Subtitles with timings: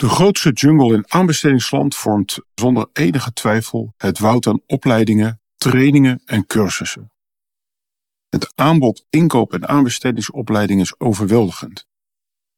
[0.00, 6.46] De grootste jungle in aanbestedingsland vormt zonder enige twijfel het woud aan opleidingen, trainingen en
[6.46, 7.12] cursussen.
[8.28, 11.86] Het aanbod inkoop- en aanbestedingsopleiding is overweldigend.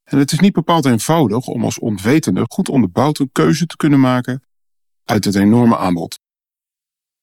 [0.05, 4.01] En het is niet bepaald eenvoudig om als onwetende goed onderbouwd een keuze te kunnen
[4.01, 4.43] maken
[5.05, 6.21] uit het enorme aanbod.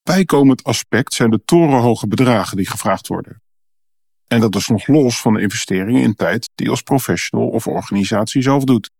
[0.04, 3.42] Bijkomend aspect zijn de torenhoge bedragen die gevraagd worden.
[4.28, 8.42] En dat is nog los van de investeringen in tijd die als professional of organisatie
[8.42, 8.98] zelf doet.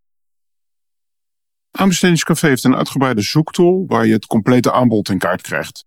[1.70, 5.84] Aanbestedingscafé heeft een uitgebreide zoektool waar je het complete aanbod in kaart krijgt.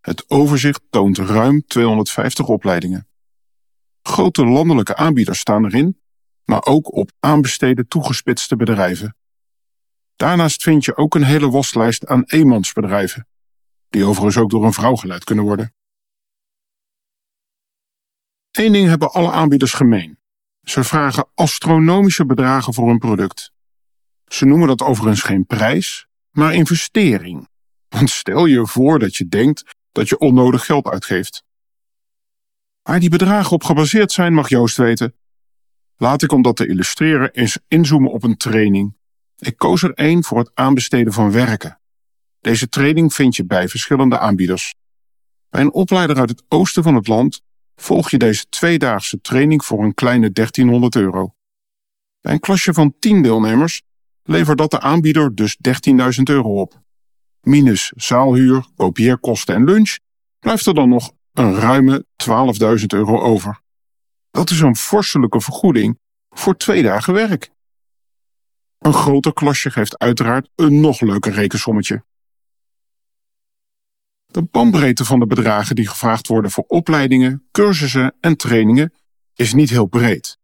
[0.00, 3.08] Het overzicht toont ruim 250 opleidingen.
[4.02, 6.00] Grote landelijke aanbieders staan erin,
[6.44, 9.16] maar ook op aanbesteden toegespitste bedrijven.
[10.16, 13.28] Daarnaast vind je ook een hele waslijst aan eenmansbedrijven,
[13.88, 15.74] die overigens ook door een vrouw geleid kunnen worden.
[18.50, 20.18] Eén ding hebben alle aanbieders gemeen.
[20.62, 23.52] Ze vragen astronomische bedragen voor hun product.
[24.26, 27.48] Ze noemen dat overigens geen prijs, maar investering.
[27.88, 31.44] Want stel je voor dat je denkt dat je onnodig geld uitgeeft.
[32.82, 35.14] Waar die bedragen op gebaseerd zijn, mag Joost weten.
[35.96, 38.96] Laat ik om dat te illustreren eens inzoomen op een training.
[39.38, 41.80] Ik koos er één voor het aanbesteden van werken.
[42.40, 44.74] Deze training vind je bij verschillende aanbieders.
[45.48, 47.42] Bij een opleider uit het oosten van het land
[47.76, 51.34] volg je deze tweedaagse training voor een kleine 1300 euro.
[52.20, 53.82] Bij een klasje van 10 deelnemers
[54.26, 55.56] levert dat de aanbieder dus
[56.16, 56.80] 13.000 euro op.
[57.40, 59.96] Minus zaalhuur, kopieerkosten en lunch
[60.38, 62.06] blijft er dan nog een ruime
[62.78, 63.60] 12.000 euro over.
[64.30, 65.98] Dat is een vorstelijke vergoeding
[66.30, 67.50] voor twee dagen werk.
[68.78, 72.04] Een groter klasje geeft uiteraard een nog leuker rekensommetje.
[74.26, 78.92] De bandbreedte van de bedragen die gevraagd worden voor opleidingen, cursussen en trainingen
[79.34, 80.38] is niet heel breed.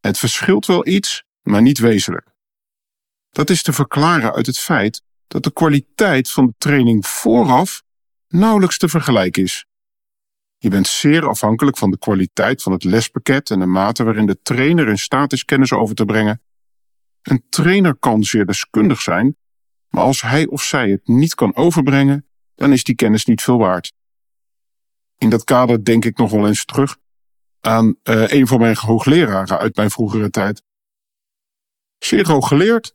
[0.00, 2.29] Het verschilt wel iets, maar niet wezenlijk.
[3.30, 7.82] Dat is te verklaren uit het feit dat de kwaliteit van de training vooraf
[8.28, 9.66] nauwelijks te vergelijken is.
[10.58, 14.42] Je bent zeer afhankelijk van de kwaliteit van het lespakket en de mate waarin de
[14.42, 16.42] trainer in staat is kennis over te brengen.
[17.22, 19.36] Een trainer kan zeer deskundig zijn,
[19.88, 23.58] maar als hij of zij het niet kan overbrengen, dan is die kennis niet veel
[23.58, 23.92] waard.
[25.18, 26.96] In dat kader denk ik nog wel eens terug
[27.60, 30.62] aan uh, een van mijn hoogleraren uit mijn vroegere tijd.
[31.98, 32.94] Zeer hoog geleerd,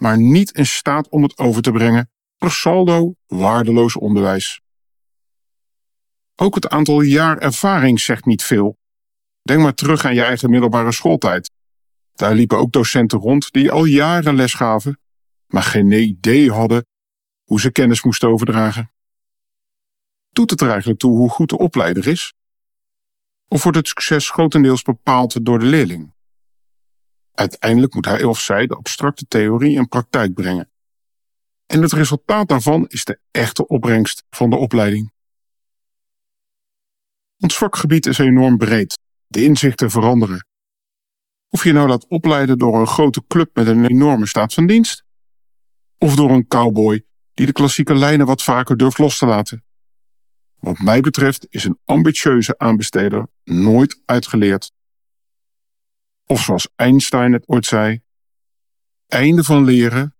[0.00, 2.10] maar niet in staat om het over te brengen.
[2.36, 4.60] Per saldo waardeloos onderwijs.
[6.36, 8.78] Ook het aantal jaar ervaring zegt niet veel.
[9.42, 11.50] Denk maar terug aan je eigen middelbare schooltijd.
[12.12, 14.98] Daar liepen ook docenten rond die al jaren les gaven,
[15.46, 16.86] maar geen idee hadden
[17.44, 18.92] hoe ze kennis moesten overdragen.
[20.30, 22.34] Doet het er eigenlijk toe hoe goed de opleider is?
[23.48, 26.14] Of wordt het succes grotendeels bepaald door de leerling?
[27.40, 30.70] Uiteindelijk moet hij of zij de abstracte theorie in praktijk brengen.
[31.66, 35.12] En het resultaat daarvan is de echte opbrengst van de opleiding.
[37.38, 38.98] Ons vakgebied is enorm breed.
[39.26, 40.46] De inzichten veranderen.
[41.48, 45.04] Of je nou laat opleiden door een grote club met een enorme staat van dienst,
[45.98, 49.64] of door een cowboy die de klassieke lijnen wat vaker durft los te laten.
[50.56, 54.72] Wat mij betreft is een ambitieuze aanbesteder nooit uitgeleerd.
[56.30, 58.02] Of zoals Einstein het ooit zei:
[59.06, 60.16] einde van leren,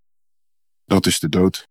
[0.84, 1.68] dat is de dood.